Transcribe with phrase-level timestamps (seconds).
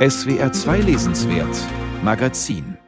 [0.00, 1.54] SWR 2 Lesenswert
[2.02, 2.78] Magazin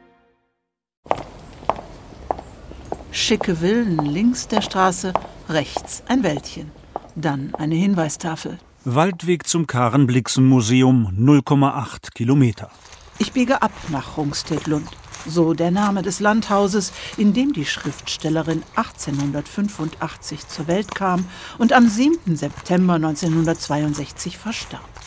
[3.11, 5.13] Schicke Villen links der Straße,
[5.47, 6.71] rechts ein Wäldchen.
[7.15, 8.57] Dann eine Hinweistafel.
[8.83, 12.71] Waldweg zum Karen-Blixen-Museum 0,8 Kilometer.
[13.19, 14.89] Ich biege ab nach Rungstedt-Lund.
[15.27, 21.25] So der Name des Landhauses, in dem die Schriftstellerin 1885 zur Welt kam
[21.59, 22.35] und am 7.
[22.35, 25.02] September 1962 verstarb.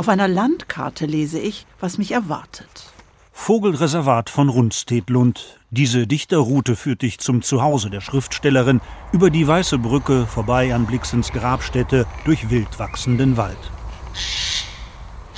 [0.00, 2.90] Auf einer Landkarte lese ich, was mich erwartet.
[3.32, 5.60] Vogelreservat von Rundstedlund.
[5.68, 8.80] Diese Dichterroute führt dich zum Zuhause der Schriftstellerin
[9.12, 13.58] über die Weiße Brücke vorbei an Blixens Grabstätte durch wild wachsenden Wald.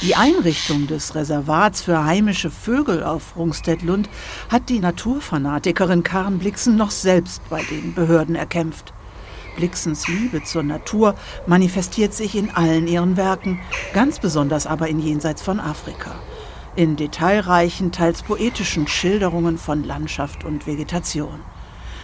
[0.01, 4.09] Die Einrichtung des Reservats für heimische Vögel auf Rungstedlund
[4.48, 8.95] hat die Naturfanatikerin Karen Blixen noch selbst bei den Behörden erkämpft.
[9.56, 11.15] Blixens Liebe zur Natur
[11.47, 13.61] manifestiert sich in allen ihren Werken,
[13.92, 16.15] ganz besonders aber in Jenseits von Afrika
[16.77, 21.41] in detailreichen, teils poetischen Schilderungen von Landschaft und Vegetation.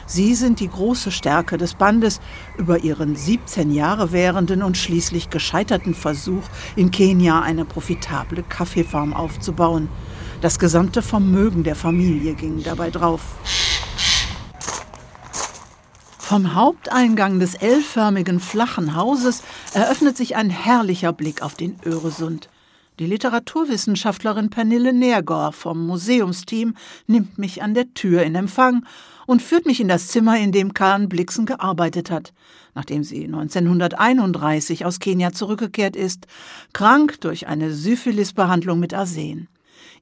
[0.07, 2.21] Sie sind die große Stärke des Bandes
[2.57, 6.45] über ihren 17 Jahre währenden und schließlich gescheiterten Versuch,
[6.77, 9.89] in Kenia eine profitable Kaffeefarm aufzubauen.
[10.41, 13.21] Das gesamte Vermögen der Familie ging dabei drauf.
[16.29, 22.51] Vom Haupteingang des L-förmigen flachen Hauses eröffnet sich ein herrlicher Blick auf den Öresund.
[22.99, 26.75] Die Literaturwissenschaftlerin Pernille Nergor vom Museumsteam
[27.07, 28.85] nimmt mich an der Tür in Empfang
[29.25, 32.35] und führt mich in das Zimmer, in dem Karen Blixen gearbeitet hat,
[32.75, 36.27] nachdem sie 1931 aus Kenia zurückgekehrt ist,
[36.75, 39.49] krank durch eine Syphilisbehandlung mit Arsen.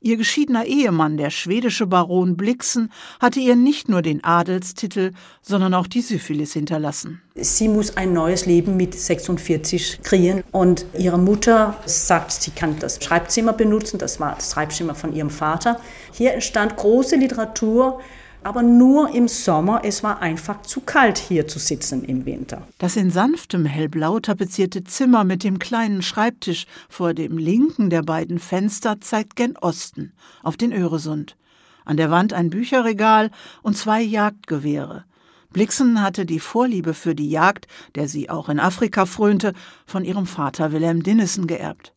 [0.00, 5.86] Ihr geschiedener Ehemann, der schwedische Baron Blixen, hatte ihr nicht nur den Adelstitel, sondern auch
[5.86, 7.22] die Syphilis hinterlassen.
[7.34, 13.02] Sie muss ein neues Leben mit 46 kreieren und ihre Mutter sagt, sie kann das
[13.02, 15.80] Schreibzimmer benutzen, das war das Schreibzimmer von ihrem Vater.
[16.12, 18.00] Hier entstand große Literatur,
[18.46, 19.80] aber nur im Sommer.
[19.82, 22.62] Es war einfach zu kalt hier zu sitzen im Winter.
[22.78, 28.38] Das in sanftem hellblau tapezierte Zimmer mit dem kleinen Schreibtisch vor dem linken der beiden
[28.38, 30.12] Fenster zeigt gen Osten
[30.44, 31.36] auf den Öresund.
[31.84, 33.30] An der Wand ein Bücherregal
[33.62, 35.04] und zwei Jagdgewehre.
[35.50, 39.54] Blixen hatte die Vorliebe für die Jagd, der sie auch in Afrika frönte,
[39.86, 41.94] von ihrem Vater Wilhelm Dinnissen geerbt.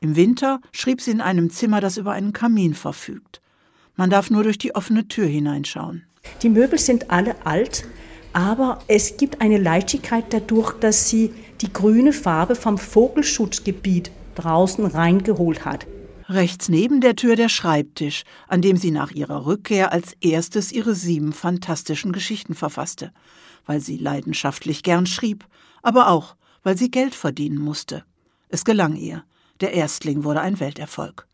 [0.00, 3.40] Im Winter schrieb sie in einem Zimmer, das über einen Kamin verfügt.
[3.98, 6.04] Man darf nur durch die offene Tür hineinschauen.
[6.42, 7.84] Die Möbel sind alle alt,
[8.32, 15.64] aber es gibt eine Leichtigkeit dadurch, dass sie die grüne Farbe vom Vogelschutzgebiet draußen reingeholt
[15.64, 15.88] hat.
[16.28, 20.94] Rechts neben der Tür der Schreibtisch, an dem sie nach ihrer Rückkehr als erstes ihre
[20.94, 23.12] sieben fantastischen Geschichten verfasste,
[23.66, 25.44] weil sie leidenschaftlich gern schrieb,
[25.82, 28.04] aber auch, weil sie Geld verdienen musste.
[28.48, 29.24] Es gelang ihr.
[29.60, 31.27] Der Erstling wurde ein Welterfolg.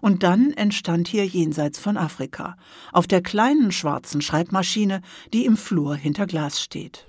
[0.00, 2.56] Und dann entstand hier jenseits von Afrika,
[2.92, 7.06] auf der kleinen schwarzen Schreibmaschine, die im Flur hinter Glas steht.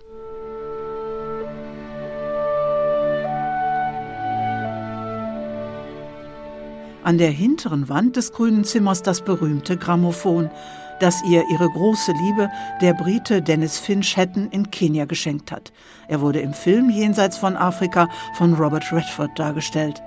[7.03, 10.51] An der hinteren Wand des grünen Zimmers das berühmte Grammophon,
[11.00, 12.50] das ihr ihre große Liebe,
[12.81, 15.71] der Brite Dennis Finch Hatton, in Kenia geschenkt hat.
[16.07, 20.01] Er wurde im Film Jenseits von Afrika von Robert Redford dargestellt.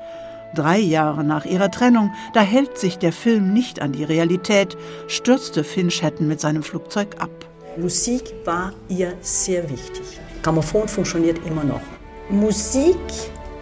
[0.55, 4.77] Drei Jahre nach ihrer Trennung, da hält sich der Film nicht an die Realität,
[5.09, 7.31] stürzte Finch mit seinem Flugzeug ab.
[7.79, 10.21] Musik war ihr sehr wichtig.
[10.43, 11.81] Grammophon funktioniert immer noch.
[12.29, 12.99] Musik,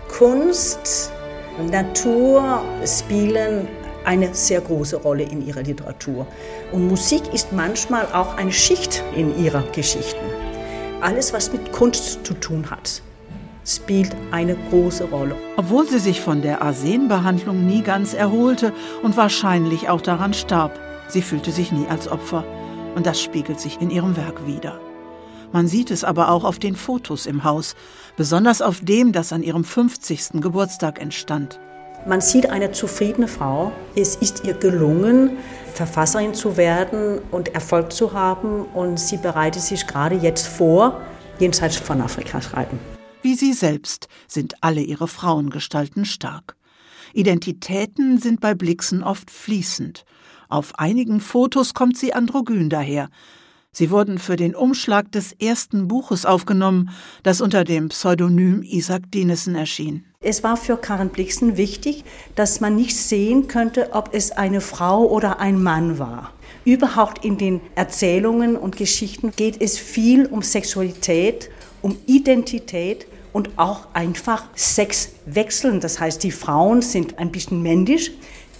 [0.08, 1.12] Kunst,
[1.70, 3.68] Natur spielen
[4.04, 6.26] eine sehr große Rolle in ihrer Literatur.
[6.72, 10.24] Und Musik ist manchmal auch eine Schicht in ihrer Geschichten.
[11.00, 13.02] Alles, was mit Kunst zu tun hat,
[13.64, 15.34] spielt eine große Rolle.
[15.56, 18.72] Obwohl sie sich von der Arsenbehandlung nie ganz erholte
[19.02, 20.78] und wahrscheinlich auch daran starb,
[21.08, 22.44] sie fühlte sich nie als Opfer.
[22.94, 24.80] Und das spiegelt sich in ihrem Werk wider.
[25.52, 27.74] Man sieht es aber auch auf den Fotos im Haus,
[28.16, 30.40] besonders auf dem, das an ihrem 50.
[30.40, 31.58] Geburtstag entstand.
[32.06, 33.72] Man sieht eine zufriedene Frau.
[33.94, 35.36] Es ist ihr gelungen,
[35.74, 38.64] Verfasserin zu werden und Erfolg zu haben.
[38.72, 41.00] Und sie bereitet sich gerade jetzt vor,
[41.38, 42.78] jenseits von Afrika schreiben.
[43.22, 46.56] Wie sie selbst sind alle ihre Frauengestalten stark.
[47.12, 50.04] Identitäten sind bei Blixen oft fließend.
[50.48, 53.10] Auf einigen Fotos kommt sie androgyn daher.
[53.72, 56.90] Sie wurden für den Umschlag des ersten Buches aufgenommen,
[57.22, 60.06] das unter dem Pseudonym Isaac Dinesen erschien.
[60.20, 65.06] Es war für Karen Blixen wichtig, dass man nicht sehen könnte, ob es eine Frau
[65.06, 66.32] oder ein Mann war.
[66.64, 71.48] Überhaupt in den Erzählungen und Geschichten geht es viel um Sexualität,
[71.80, 75.80] um Identität und auch einfach Sex wechseln.
[75.80, 78.12] Das heißt, die Frauen sind ein bisschen männlich,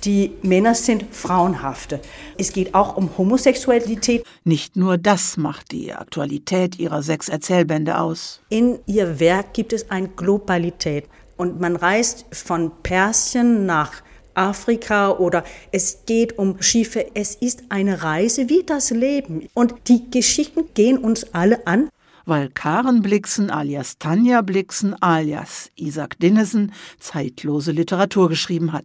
[0.05, 2.01] die Männer sind frauenhafte.
[2.39, 4.25] Es geht auch um Homosexualität.
[4.45, 8.41] Nicht nur das macht die Aktualität ihrer sechs Erzählbände aus.
[8.49, 11.05] In ihr Werk gibt es eine Globalität.
[11.37, 14.03] Und man reist von Persien nach
[14.35, 17.07] Afrika oder es geht um Schiffe.
[17.15, 19.49] Es ist eine Reise wie das Leben.
[19.55, 21.89] Und die Geschichten gehen uns alle an.
[22.27, 28.85] Weil Karen Blixen alias Tanja Blixen alias Isaac Dinnesen zeitlose Literatur geschrieben hat.